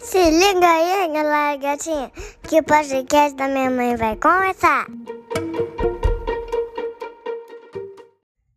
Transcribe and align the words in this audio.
Se 0.00 0.18
liga 0.30 0.66
aí, 0.66 1.12
galera 1.12 1.56
gatinha, 1.58 2.10
que 2.48 2.58
o 2.58 2.64
podcast 2.64 3.36
da 3.36 3.46
minha 3.46 3.70
mãe 3.70 3.96
vai 3.96 4.16
começar. 4.16 4.86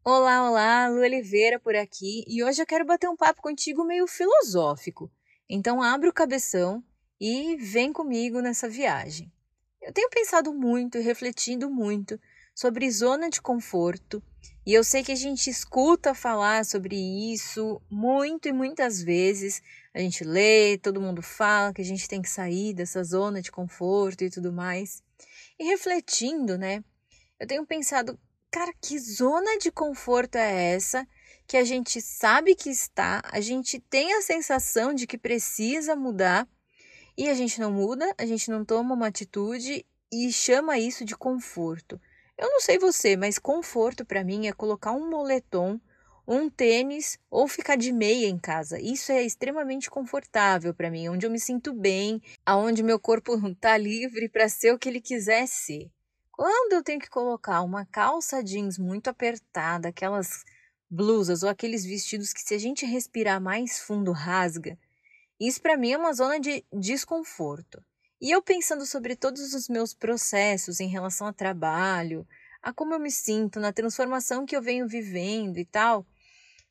Olá, 0.06 0.50
olá, 0.50 0.88
Lu 0.88 1.02
Oliveira 1.02 1.60
por 1.60 1.76
aqui 1.76 2.24
e 2.28 2.42
hoje 2.42 2.62
eu 2.62 2.66
quero 2.66 2.86
bater 2.86 3.10
um 3.10 3.18
papo 3.18 3.42
contigo 3.42 3.84
meio 3.84 4.08
filosófico. 4.08 5.12
Então 5.50 5.82
abre 5.82 6.08
o 6.08 6.14
cabeção 6.14 6.82
e 7.20 7.58
vem 7.58 7.92
comigo 7.92 8.40
nessa 8.40 8.70
viagem. 8.70 9.30
Eu 9.82 9.92
tenho 9.92 10.10
pensado 10.10 10.54
muito 10.54 10.98
e 10.98 11.02
refletindo 11.02 11.70
muito 11.70 12.18
sobre 12.56 12.90
zona 12.90 13.30
de 13.30 13.42
conforto 13.42 14.24
e 14.66 14.74
eu 14.74 14.84
sei 14.84 15.04
que 15.04 15.12
a 15.12 15.16
gente 15.16 15.50
escuta 15.50 16.16
falar 16.16 16.64
sobre 16.64 16.96
isso 16.96 17.82
muito 17.90 18.48
e 18.48 18.54
muitas 18.54 19.02
vezes. 19.02 19.62
A 19.94 20.00
gente 20.00 20.24
lê, 20.24 20.78
todo 20.78 21.00
mundo 21.00 21.22
fala 21.22 21.74
que 21.74 21.82
a 21.82 21.86
gente 21.86 22.08
tem 22.08 22.22
que 22.22 22.30
sair 22.30 22.74
dessa 22.74 23.04
zona 23.04 23.42
de 23.42 23.52
conforto 23.52 24.24
e 24.24 24.30
tudo 24.30 24.52
mais. 24.52 25.04
E 25.60 25.66
refletindo, 25.66 26.58
né? 26.58 26.84
Eu 27.40 27.46
tenho 27.46 27.66
pensado, 27.66 28.20
cara, 28.50 28.74
que 28.82 28.98
zona 28.98 29.58
de 29.60 29.72
conforto 29.72 30.36
é 30.36 30.74
essa 30.74 31.08
que 31.48 31.58
a 31.58 31.64
gente 31.64 32.02
sabe 32.02 32.56
que 32.56 32.70
está, 32.70 33.22
a 33.26 33.40
gente 33.40 33.80
tem 33.80 34.14
a 34.14 34.22
sensação 34.22 34.94
de 34.94 35.06
que 35.06 35.18
precisa 35.18 35.96
mudar 35.96 36.48
e 37.18 37.30
a 37.30 37.34
gente 37.34 37.60
não 37.60 37.72
muda, 37.72 38.12
a 38.18 38.26
gente 38.26 38.50
não 38.50 38.66
toma 38.66 38.96
uma 38.96 39.08
atitude 39.08 39.86
e 40.12 40.32
chama 40.32 40.80
isso 40.80 41.06
de 41.06 41.16
conforto. 41.16 42.00
Eu 42.38 42.50
não 42.50 42.60
sei 42.60 42.80
você, 42.80 43.16
mas 43.16 43.38
conforto 43.38 44.04
para 44.04 44.24
mim 44.24 44.48
é 44.48 44.54
colocar 44.54 44.92
um 44.92 45.10
moletom, 45.10 45.80
um 46.28 46.50
tênis 46.50 47.18
ou 47.30 47.48
ficar 47.48 47.76
de 47.76 47.92
meia 47.92 48.28
em 48.28 48.38
casa. 48.38 48.80
Isso 48.80 49.12
é 49.12 49.24
extremamente 49.24 49.90
confortável 49.90 50.74
para 50.74 50.90
mim, 50.90 51.10
onde 51.10 51.26
eu 51.26 51.32
me 51.32 51.40
sinto 51.40 51.74
bem, 51.74 52.22
aonde 52.46 52.84
meu 52.84 53.00
corpo 53.00 53.36
está 53.48 53.76
livre 53.78 54.30
para 54.30 54.48
ser 54.50 54.74
o 54.74 54.80
que 54.80 54.90
ele 54.90 55.02
quiser 55.02 55.48
ser. 55.48 55.92
Quando 56.32 56.74
eu 56.74 56.84
tenho 56.84 57.00
que 57.00 57.10
colocar 57.10 57.62
uma 57.62 57.86
calça 57.86 58.44
jeans 58.44 58.78
muito 58.78 59.08
apertada, 59.08 59.90
aquelas 59.90 60.44
blusas 60.90 61.44
ou 61.44 61.50
aqueles 61.50 61.86
vestidos 61.86 62.34
que 62.34 62.42
se 62.42 62.54
a 62.54 62.58
gente 62.58 62.86
respirar 62.86 63.42
mais 63.42 63.80
fundo 63.80 64.12
rasga, 64.12 64.78
isso 65.40 65.62
para 65.62 65.78
mim 65.78 65.92
é 65.92 65.98
uma 65.98 66.14
zona 66.14 66.40
de 66.40 66.66
desconforto. 66.72 67.84
E 68.22 68.32
eu 68.32 68.42
pensando 68.42 68.86
sobre 68.86 69.16
todos 69.16 69.54
os 69.54 69.68
meus 69.68 69.94
processos 69.94 70.80
em 70.80 70.88
relação 70.88 71.28
ao 71.28 71.34
trabalho, 71.34 72.26
a 72.62 72.72
como 72.72 72.94
eu 72.94 73.00
me 73.00 73.12
sinto, 73.12 73.60
na 73.60 73.74
transformação 73.74 74.46
que 74.46 74.56
eu 74.56 74.62
venho 74.62 74.88
vivendo 74.88 75.58
e 75.58 75.66
tal, 75.66 76.06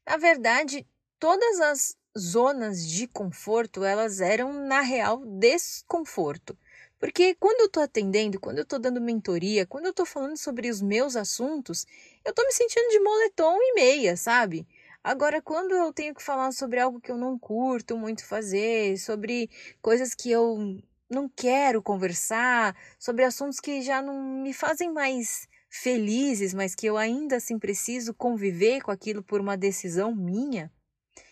na 0.07 0.17
verdade, 0.17 0.87
todas 1.19 1.61
as 1.61 1.97
zonas 2.19 2.87
de 2.87 3.07
conforto, 3.07 3.85
elas 3.85 4.21
eram 4.21 4.53
na 4.53 4.81
real 4.81 5.25
desconforto. 5.25 6.57
Porque 6.99 7.35
quando 7.35 7.61
eu 7.61 7.67
estou 7.67 7.83
atendendo, 7.83 8.39
quando 8.39 8.59
eu 8.59 8.63
estou 8.63 8.79
dando 8.79 9.01
mentoria, 9.01 9.67
quando 9.67 9.87
eu 9.87 9.91
estou 9.91 10.07
falando 10.07 10.37
sobre 10.37 10.71
os 10.71 10.81
meus 10.81 11.17
assuntos, 11.17 11.85
eu 12.25 12.31
estou 12.31 12.45
me 12.47 12.53
sentindo 12.53 12.89
de 12.91 13.01
moletom 13.01 13.57
e 13.61 13.75
meia, 13.75 14.17
sabe? 14.17 14.67
Agora, 15.03 15.43
quando 15.43 15.73
eu 15.75 15.93
tenho 15.93 16.15
que 16.15 16.23
falar 16.23 16.53
sobre 16.53 16.79
algo 16.79 17.01
que 17.01 17.11
eu 17.11 17.17
não 17.17 17.37
curto 17.37 17.97
muito 17.97 18.25
fazer, 18.25 18.97
sobre 18.99 19.51
coisas 19.81 20.15
que 20.15 20.31
eu 20.31 20.81
não 21.11 21.29
quero 21.29 21.83
conversar, 21.83 22.77
sobre 22.99 23.25
assuntos 23.25 23.59
que 23.59 23.83
já 23.83 24.01
não 24.01 24.23
me 24.23 24.53
fazem 24.53 24.93
mais 24.93 25.49
felizes, 25.73 26.53
mas 26.53 26.75
que 26.75 26.87
eu 26.87 26.97
ainda 26.97 27.37
assim 27.37 27.59
preciso 27.59 28.13
conviver 28.13 28.83
com 28.83 28.91
aquilo 28.91 29.23
por 29.23 29.41
uma 29.41 29.57
decisão 29.57 30.15
minha, 30.15 30.71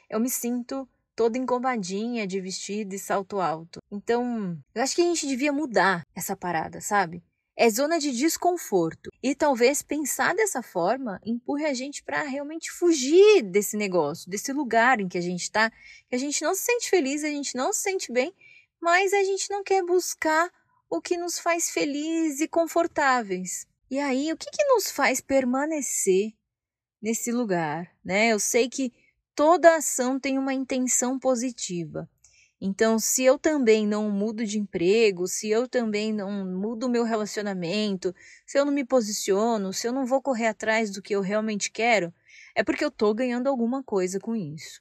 eu 0.08 0.18
me 0.18 0.30
sinto 0.30 0.88
toda 1.14 1.36
engomadinha 1.36 2.26
de 2.26 2.40
vestido 2.40 2.94
e 2.94 2.98
salto 2.98 3.40
alto. 3.40 3.80
Então, 3.90 4.58
eu 4.74 4.82
acho 4.82 4.94
que 4.94 5.02
a 5.02 5.04
gente 5.04 5.26
devia 5.26 5.52
mudar 5.52 6.06
essa 6.14 6.34
parada, 6.34 6.80
sabe? 6.80 7.22
É 7.56 7.68
zona 7.68 7.98
de 7.98 8.10
desconforto. 8.12 9.10
E 9.22 9.34
talvez 9.34 9.82
pensar 9.82 10.34
dessa 10.34 10.62
forma 10.62 11.20
empurre 11.24 11.66
a 11.66 11.74
gente 11.74 12.02
para 12.02 12.22
realmente 12.22 12.70
fugir 12.70 13.42
desse 13.42 13.76
negócio, 13.76 14.30
desse 14.30 14.52
lugar 14.52 14.98
em 15.00 15.08
que 15.08 15.18
a 15.18 15.20
gente 15.20 15.42
está, 15.42 15.70
que 16.08 16.16
a 16.16 16.18
gente 16.18 16.42
não 16.42 16.54
se 16.54 16.62
sente 16.62 16.88
feliz, 16.88 17.22
a 17.22 17.28
gente 17.28 17.54
não 17.54 17.72
se 17.72 17.80
sente 17.80 18.10
bem 18.10 18.34
mas 18.80 19.12
a 19.12 19.22
gente 19.22 19.50
não 19.50 19.62
quer 19.62 19.84
buscar 19.84 20.50
o 20.88 21.00
que 21.00 21.16
nos 21.16 21.38
faz 21.38 21.70
felizes 21.70 22.40
e 22.40 22.48
confortáveis. 22.48 23.66
E 23.90 23.98
aí, 23.98 24.32
o 24.32 24.36
que, 24.36 24.48
que 24.48 24.64
nos 24.66 24.88
faz 24.88 25.20
permanecer 25.20 26.32
nesse 27.02 27.32
lugar? 27.32 27.92
Né? 28.04 28.28
Eu 28.28 28.38
sei 28.38 28.68
que 28.68 28.92
toda 29.34 29.74
ação 29.74 30.20
tem 30.20 30.38
uma 30.38 30.54
intenção 30.54 31.18
positiva. 31.18 32.08
Então, 32.60 33.00
se 33.00 33.24
eu 33.24 33.36
também 33.36 33.86
não 33.86 34.08
mudo 34.08 34.44
de 34.44 34.60
emprego, 34.60 35.26
se 35.26 35.48
eu 35.48 35.66
também 35.66 36.12
não 36.12 36.46
mudo 36.46 36.86
o 36.86 36.88
meu 36.90 37.02
relacionamento, 37.02 38.14
se 38.46 38.58
eu 38.58 38.64
não 38.64 38.72
me 38.72 38.84
posiciono, 38.84 39.72
se 39.72 39.88
eu 39.88 39.92
não 39.92 40.06
vou 40.06 40.22
correr 40.22 40.46
atrás 40.46 40.90
do 40.90 41.02
que 41.02 41.14
eu 41.14 41.20
realmente 41.20 41.70
quero, 41.70 42.14
é 42.54 42.62
porque 42.62 42.84
eu 42.84 42.90
estou 42.90 43.12
ganhando 43.12 43.48
alguma 43.48 43.82
coisa 43.82 44.20
com 44.20 44.36
isso. 44.36 44.80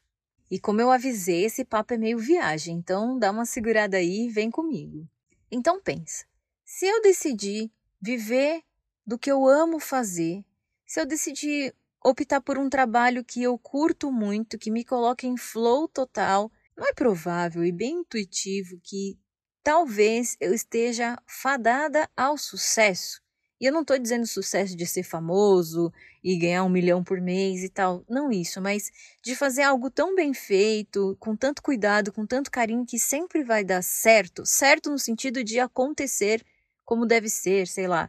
E 0.51 0.59
como 0.59 0.81
eu 0.81 0.91
avisei, 0.91 1.45
esse 1.45 1.65
papo 1.65 1.93
é 1.93 1.97
meio 1.97 2.19
viagem, 2.19 2.75
então 2.75 3.17
dá 3.17 3.31
uma 3.31 3.45
segurada 3.45 3.97
aí 3.97 4.27
e 4.27 4.29
vem 4.29 4.51
comigo. 4.51 5.07
Então 5.49 5.81
pensa, 5.81 6.25
se 6.65 6.85
eu 6.85 7.01
decidir 7.01 7.71
viver 8.01 8.61
do 9.09 9.17
que 9.17 9.31
eu 9.31 9.47
amo 9.47 9.79
fazer, 9.79 10.45
se 10.85 11.01
eu 11.01 11.05
decidir 11.05 11.73
optar 12.05 12.41
por 12.41 12.59
um 12.59 12.69
trabalho 12.69 13.25
que 13.25 13.41
eu 13.41 13.57
curto 13.57 14.11
muito, 14.11 14.55
que 14.55 14.69
me 14.69 14.85
coloque 14.85 15.25
em 15.25 15.35
flow 15.35 15.87
total, 15.87 16.51
não 16.77 16.85
é 16.85 16.93
provável 16.93 17.65
e 17.65 17.71
bem 17.71 18.01
intuitivo 18.01 18.79
que 18.83 19.17
talvez 19.63 20.37
eu 20.39 20.53
esteja 20.53 21.17
fadada 21.25 22.07
ao 22.15 22.37
sucesso. 22.37 23.19
E 23.59 23.65
eu 23.65 23.73
não 23.73 23.81
estou 23.81 23.97
dizendo 23.97 24.27
sucesso 24.27 24.77
de 24.77 24.85
ser 24.85 25.01
famoso 25.01 25.91
e 26.23 26.37
ganhar 26.37 26.63
um 26.63 26.69
milhão 26.69 27.03
por 27.03 27.19
mês 27.19 27.63
e 27.63 27.69
tal, 27.69 28.05
não 28.07 28.31
isso, 28.31 28.61
mas 28.61 28.91
de 29.23 29.35
fazer 29.35 29.63
algo 29.63 29.89
tão 29.89 30.13
bem 30.13 30.35
feito, 30.35 31.17
com 31.19 31.35
tanto 31.35 31.63
cuidado, 31.63 32.13
com 32.13 32.27
tanto 32.27 32.51
carinho, 32.51 32.85
que 32.85 32.99
sempre 32.99 33.43
vai 33.43 33.63
dar 33.63 33.81
certo 33.81 34.45
certo 34.45 34.91
no 34.91 34.99
sentido 34.99 35.43
de 35.43 35.59
acontecer 35.59 36.45
como 36.85 37.07
deve 37.07 37.27
ser, 37.27 37.67
sei 37.67 37.87
lá. 37.87 38.07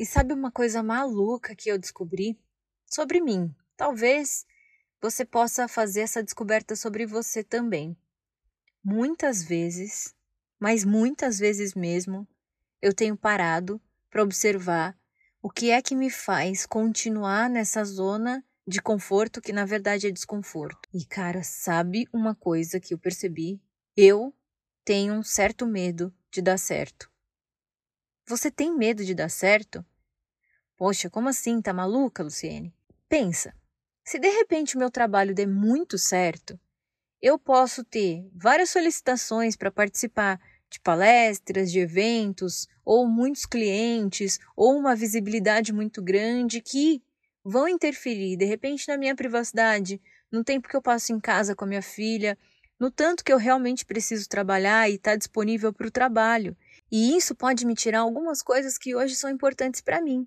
E 0.00 0.06
sabe 0.06 0.32
uma 0.32 0.50
coisa 0.50 0.82
maluca 0.82 1.54
que 1.54 1.70
eu 1.70 1.76
descobri? 1.76 2.40
Sobre 2.86 3.20
mim. 3.20 3.54
Talvez 3.76 4.46
você 4.98 5.26
possa 5.26 5.68
fazer 5.68 6.00
essa 6.00 6.22
descoberta 6.22 6.74
sobre 6.74 7.04
você 7.04 7.44
também. 7.44 7.94
Muitas 8.82 9.44
vezes, 9.44 10.14
mas 10.58 10.86
muitas 10.86 11.38
vezes 11.38 11.74
mesmo, 11.74 12.26
eu 12.80 12.94
tenho 12.94 13.14
parado 13.14 13.78
para 14.08 14.22
observar 14.22 14.98
o 15.42 15.50
que 15.50 15.70
é 15.70 15.82
que 15.82 15.94
me 15.94 16.08
faz 16.08 16.64
continuar 16.64 17.50
nessa 17.50 17.84
zona 17.84 18.42
de 18.66 18.80
conforto 18.80 19.38
que 19.38 19.52
na 19.52 19.66
verdade 19.66 20.06
é 20.06 20.10
desconforto. 20.10 20.88
E 20.94 21.04
cara, 21.04 21.42
sabe 21.42 22.08
uma 22.10 22.34
coisa 22.34 22.80
que 22.80 22.94
eu 22.94 22.98
percebi? 22.98 23.60
Eu 23.94 24.34
tenho 24.82 25.12
um 25.12 25.22
certo 25.22 25.66
medo 25.66 26.10
de 26.30 26.40
dar 26.40 26.56
certo. 26.56 27.09
Você 28.30 28.48
tem 28.48 28.72
medo 28.72 29.04
de 29.04 29.12
dar 29.12 29.28
certo? 29.28 29.84
Poxa, 30.76 31.10
como 31.10 31.28
assim? 31.28 31.60
Tá 31.60 31.72
maluca, 31.72 32.22
Luciene? 32.22 32.72
Pensa. 33.08 33.52
Se 34.04 34.20
de 34.20 34.28
repente 34.28 34.76
o 34.76 34.78
meu 34.78 34.88
trabalho 34.88 35.34
der 35.34 35.48
muito 35.48 35.98
certo, 35.98 36.56
eu 37.20 37.36
posso 37.36 37.82
ter 37.82 38.24
várias 38.32 38.70
solicitações 38.70 39.56
para 39.56 39.68
participar 39.72 40.40
de 40.70 40.78
palestras, 40.78 41.72
de 41.72 41.80
eventos, 41.80 42.68
ou 42.84 43.04
muitos 43.04 43.44
clientes, 43.46 44.38
ou 44.54 44.78
uma 44.78 44.94
visibilidade 44.94 45.72
muito 45.72 46.00
grande 46.00 46.60
que 46.60 47.02
vão 47.44 47.66
interferir 47.66 48.36
de 48.36 48.44
repente 48.44 48.86
na 48.86 48.96
minha 48.96 49.16
privacidade, 49.16 50.00
no 50.30 50.44
tempo 50.44 50.68
que 50.68 50.76
eu 50.76 50.82
passo 50.82 51.12
em 51.12 51.18
casa 51.18 51.56
com 51.56 51.64
a 51.64 51.68
minha 51.68 51.82
filha, 51.82 52.38
no 52.78 52.92
tanto 52.92 53.24
que 53.24 53.32
eu 53.32 53.38
realmente 53.38 53.84
preciso 53.84 54.28
trabalhar 54.28 54.88
e 54.88 54.94
estar 54.94 55.10
tá 55.10 55.16
disponível 55.16 55.72
para 55.72 55.88
o 55.88 55.90
trabalho. 55.90 56.56
E 56.90 57.16
isso 57.16 57.34
pode 57.34 57.64
me 57.66 57.74
tirar 57.74 58.00
algumas 58.00 58.42
coisas 58.42 58.76
que 58.76 58.94
hoje 58.94 59.14
são 59.14 59.30
importantes 59.30 59.80
para 59.80 60.00
mim. 60.00 60.26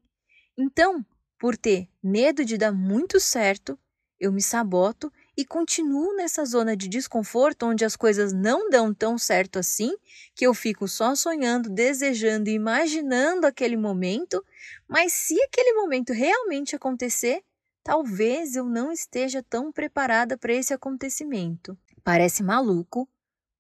Então, 0.58 1.06
por 1.38 1.58
ter 1.58 1.90
medo 2.02 2.46
de 2.46 2.58
dar 2.58 2.72
muito 2.72 3.20
certo, 3.20 3.78
eu 4.20 4.32
me 4.32 4.42
saboto 4.42 5.12
e 5.36 5.44
continuo 5.44 6.16
nessa 6.16 6.46
zona 6.46 6.78
de 6.78 6.88
desconforto 6.88 7.66
onde 7.66 7.84
as 7.84 7.96
coisas 7.96 8.32
não 8.32 8.70
dão 8.70 8.94
tão 8.94 9.18
certo 9.18 9.60
assim, 9.60 9.94
que 10.34 10.48
eu 10.48 10.54
fico 10.54 10.88
só 10.88 11.16
sonhando, 11.16 11.70
desejando 11.70 12.50
imaginando 12.50 13.46
aquele 13.46 13.76
momento, 13.76 14.42
mas 14.88 15.12
se 15.12 15.36
aquele 15.44 15.74
momento 15.74 16.14
realmente 16.14 16.76
acontecer, 16.76 17.44
talvez 17.84 18.56
eu 18.56 18.66
não 18.66 18.92
esteja 18.92 19.44
tão 19.44 19.72
preparada 19.72 20.38
para 20.38 20.54
esse 20.54 20.74
acontecimento. 20.74 21.78
Parece 22.04 22.44
maluco, 22.44 23.10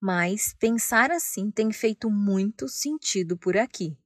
mas 0.04 0.54
pensar 0.60 1.12
assim 1.12 1.50
tem 1.50 1.72
feito 1.72 2.12
muito 2.12 2.68
sentido 2.68 3.38
por 3.38 3.56
aqui. 3.56 3.98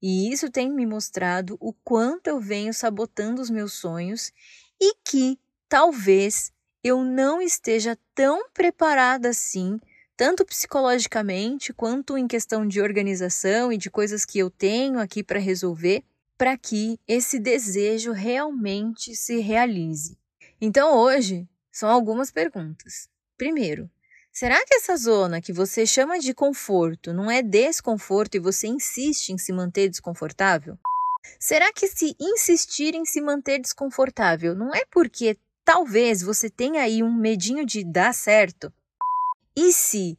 E 0.00 0.32
isso 0.32 0.50
tem 0.50 0.72
me 0.72 0.86
mostrado 0.86 1.58
o 1.60 1.70
quanto 1.84 2.28
eu 2.28 2.40
venho 2.40 2.72
sabotando 2.72 3.42
os 3.42 3.50
meus 3.50 3.74
sonhos 3.74 4.32
e 4.80 4.94
que 5.04 5.38
talvez 5.68 6.50
eu 6.82 7.04
não 7.04 7.42
esteja 7.42 7.94
tão 8.14 8.48
preparada 8.54 9.28
assim, 9.28 9.78
tanto 10.16 10.46
psicologicamente 10.46 11.74
quanto 11.74 12.16
em 12.16 12.26
questão 12.26 12.66
de 12.66 12.80
organização 12.80 13.70
e 13.70 13.76
de 13.76 13.90
coisas 13.90 14.24
que 14.24 14.38
eu 14.38 14.48
tenho 14.48 14.98
aqui 14.98 15.22
para 15.22 15.38
resolver, 15.38 16.02
para 16.38 16.56
que 16.56 16.98
esse 17.06 17.38
desejo 17.38 18.12
realmente 18.12 19.14
se 19.14 19.40
realize. 19.40 20.16
Então 20.58 20.96
hoje 20.96 21.46
são 21.70 21.90
algumas 21.90 22.30
perguntas. 22.30 23.10
Primeiro, 23.36 23.90
será 24.34 24.62
que 24.66 24.74
essa 24.74 24.96
zona 24.96 25.40
que 25.40 25.52
você 25.52 25.86
chama 25.86 26.18
de 26.18 26.34
conforto 26.34 27.12
não 27.12 27.30
é 27.30 27.40
desconforto 27.40 28.34
e 28.34 28.40
você 28.40 28.66
insiste 28.66 29.30
em 29.30 29.38
se 29.38 29.52
manter 29.52 29.88
desconfortável? 29.88 30.76
Será 31.38 31.72
que 31.72 31.86
se 31.86 32.16
insistir 32.20 32.94
em 32.94 33.04
se 33.04 33.20
manter 33.20 33.60
desconfortável 33.60 34.54
não 34.54 34.74
é 34.74 34.84
porque 34.90 35.38
talvez 35.64 36.20
você 36.20 36.50
tenha 36.50 36.82
aí 36.82 37.02
um 37.02 37.14
medinho 37.14 37.64
de 37.64 37.84
dar 37.84 38.12
certo? 38.12 38.72
E 39.56 39.72
se 39.72 40.18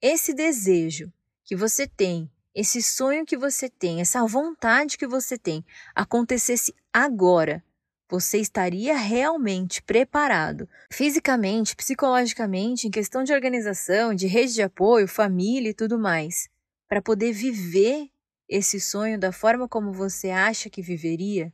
esse 0.00 0.32
desejo 0.32 1.12
que 1.44 1.56
você 1.56 1.88
tem, 1.88 2.30
esse 2.54 2.80
sonho 2.80 3.26
que 3.26 3.36
você 3.36 3.68
tem, 3.68 4.00
essa 4.00 4.24
vontade 4.24 4.96
que 4.96 5.06
você 5.06 5.36
tem 5.36 5.64
acontecesse 5.94 6.72
agora, 6.92 7.62
você 8.08 8.38
estaria 8.38 8.96
realmente 8.96 9.82
preparado 9.82 10.68
fisicamente, 10.90 11.74
psicologicamente, 11.74 12.86
em 12.86 12.90
questão 12.90 13.24
de 13.24 13.32
organização, 13.32 14.14
de 14.14 14.26
rede 14.26 14.54
de 14.54 14.62
apoio, 14.62 15.08
família 15.08 15.70
e 15.70 15.74
tudo 15.74 15.98
mais, 15.98 16.48
para 16.88 17.02
poder 17.02 17.32
viver 17.32 18.08
esse 18.48 18.80
sonho 18.80 19.18
da 19.18 19.32
forma 19.32 19.68
como 19.68 19.92
você 19.92 20.30
acha 20.30 20.70
que 20.70 20.80
viveria? 20.80 21.52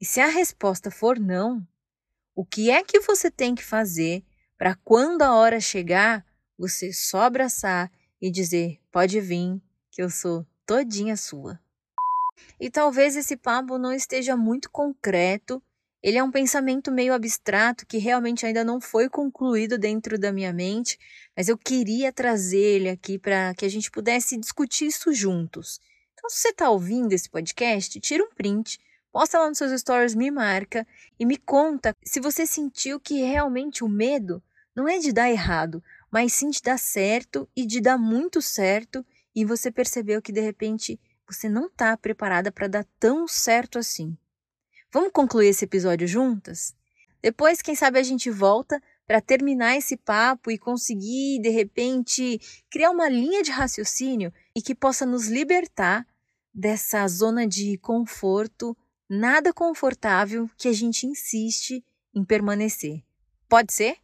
E 0.00 0.04
se 0.04 0.20
a 0.20 0.28
resposta 0.28 0.90
for 0.90 1.18
não, 1.18 1.66
o 2.34 2.44
que 2.44 2.70
é 2.70 2.82
que 2.82 3.00
você 3.00 3.30
tem 3.30 3.54
que 3.54 3.64
fazer 3.64 4.24
para 4.58 4.74
quando 4.74 5.22
a 5.22 5.34
hora 5.34 5.60
chegar, 5.60 6.24
você 6.58 6.92
só 6.92 7.22
abraçar 7.22 7.90
e 8.20 8.30
dizer: 8.30 8.80
pode 8.90 9.20
vir, 9.20 9.60
que 9.90 10.02
eu 10.02 10.10
sou 10.10 10.46
todinha 10.64 11.16
sua? 11.16 11.60
E 12.60 12.70
talvez 12.70 13.16
esse 13.16 13.36
papo 13.36 13.78
não 13.78 13.92
esteja 13.92 14.36
muito 14.36 14.70
concreto, 14.70 15.62
ele 16.06 16.18
é 16.18 16.22
um 16.22 16.30
pensamento 16.30 16.92
meio 16.92 17.12
abstrato 17.12 17.84
que 17.84 17.98
realmente 17.98 18.46
ainda 18.46 18.62
não 18.62 18.80
foi 18.80 19.08
concluído 19.08 19.76
dentro 19.76 20.16
da 20.16 20.30
minha 20.30 20.52
mente, 20.52 20.96
mas 21.36 21.48
eu 21.48 21.58
queria 21.58 22.12
trazer 22.12 22.60
ele 22.60 22.88
aqui 22.88 23.18
para 23.18 23.52
que 23.56 23.64
a 23.64 23.68
gente 23.68 23.90
pudesse 23.90 24.36
discutir 24.36 24.86
isso 24.86 25.12
juntos. 25.12 25.80
Então, 26.14 26.30
se 26.30 26.42
você 26.42 26.50
está 26.50 26.70
ouvindo 26.70 27.12
esse 27.12 27.28
podcast, 27.28 27.98
tira 27.98 28.22
um 28.22 28.30
print, 28.30 28.78
posta 29.10 29.36
lá 29.36 29.48
nos 29.48 29.58
seus 29.58 29.80
stories, 29.80 30.14
me 30.14 30.30
marca 30.30 30.86
e 31.18 31.26
me 31.26 31.36
conta 31.36 31.92
se 32.04 32.20
você 32.20 32.46
sentiu 32.46 33.00
que 33.00 33.24
realmente 33.24 33.82
o 33.82 33.88
medo 33.88 34.40
não 34.76 34.86
é 34.86 35.00
de 35.00 35.12
dar 35.12 35.28
errado, 35.28 35.82
mas 36.08 36.32
sim 36.32 36.50
de 36.50 36.62
dar 36.62 36.78
certo 36.78 37.48
e 37.56 37.66
de 37.66 37.80
dar 37.80 37.98
muito 37.98 38.40
certo 38.40 39.04
e 39.34 39.44
você 39.44 39.72
percebeu 39.72 40.22
que 40.22 40.30
de 40.30 40.40
repente 40.40 41.00
você 41.28 41.48
não 41.48 41.66
está 41.66 41.96
preparada 41.96 42.52
para 42.52 42.68
dar 42.68 42.86
tão 43.00 43.26
certo 43.26 43.76
assim. 43.76 44.16
Vamos 44.96 45.12
concluir 45.12 45.48
esse 45.48 45.66
episódio 45.66 46.08
juntas? 46.08 46.74
Depois, 47.20 47.60
quem 47.60 47.74
sabe 47.74 47.98
a 47.98 48.02
gente 48.02 48.30
volta 48.30 48.82
para 49.06 49.20
terminar 49.20 49.76
esse 49.76 49.94
papo 49.94 50.50
e 50.50 50.56
conseguir, 50.56 51.38
de 51.38 51.50
repente, 51.50 52.40
criar 52.70 52.92
uma 52.92 53.06
linha 53.06 53.42
de 53.42 53.50
raciocínio 53.50 54.32
e 54.56 54.62
que 54.62 54.74
possa 54.74 55.04
nos 55.04 55.26
libertar 55.26 56.06
dessa 56.50 57.06
zona 57.08 57.46
de 57.46 57.76
conforto 57.76 58.74
nada 59.06 59.52
confortável 59.52 60.48
que 60.56 60.66
a 60.66 60.72
gente 60.72 61.06
insiste 61.06 61.84
em 62.14 62.24
permanecer. 62.24 63.04
Pode 63.50 63.74
ser? 63.74 63.98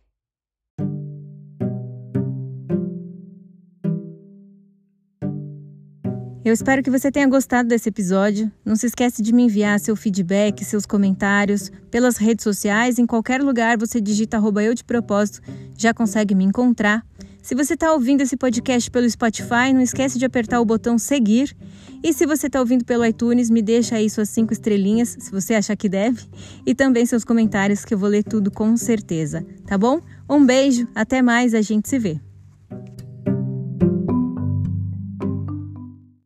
Eu 6.53 6.55
espero 6.55 6.83
que 6.83 6.91
você 6.91 7.11
tenha 7.11 7.27
gostado 7.27 7.67
desse 7.67 7.89
episódio. 7.89 8.53
Não 8.63 8.77
se 8.77 8.85
esqueça 8.85 9.23
de 9.23 9.33
me 9.33 9.45
enviar 9.45 9.81
seu 9.81 9.97
feedback, 9.97 10.63
seus 10.63 10.85
comentários 10.85 11.73
pelas 11.91 12.19
redes 12.19 12.43
sociais. 12.43 12.99
Em 12.99 13.07
qualquer 13.07 13.43
lugar 13.43 13.79
você 13.79 13.99
digita 14.03 14.37
eu 14.63 14.75
de 14.75 14.85
propósito, 14.85 15.41
já 15.79 15.95
consegue 15.95 16.35
me 16.35 16.45
encontrar. 16.45 17.07
Se 17.41 17.55
você 17.55 17.73
está 17.73 17.95
ouvindo 17.95 18.21
esse 18.21 18.37
podcast 18.37 18.91
pelo 18.91 19.09
Spotify, 19.09 19.73
não 19.73 19.81
esquece 19.81 20.19
de 20.19 20.27
apertar 20.27 20.61
o 20.61 20.65
botão 20.67 20.99
seguir. 20.99 21.57
E 22.05 22.13
se 22.13 22.27
você 22.27 22.49
está 22.49 22.61
ouvindo 22.61 22.85
pelo 22.85 23.07
iTunes, 23.07 23.49
me 23.49 23.63
deixa 23.63 23.97
aí 23.97 24.11
suas 24.11 24.29
cinco 24.29 24.53
estrelinhas, 24.53 25.17
se 25.19 25.31
você 25.31 25.55
achar 25.55 25.75
que 25.75 25.89
deve, 25.89 26.21
e 26.67 26.75
também 26.75 27.07
seus 27.07 27.25
comentários, 27.25 27.83
que 27.83 27.95
eu 27.95 27.99
vou 27.99 28.11
ler 28.11 28.25
tudo 28.25 28.51
com 28.51 28.77
certeza, 28.77 29.43
tá 29.65 29.79
bom? 29.79 30.03
Um 30.29 30.45
beijo, 30.45 30.87
até 30.95 31.23
mais, 31.23 31.55
a 31.55 31.63
gente 31.63 31.89
se 31.89 31.99
vê. 31.99 32.21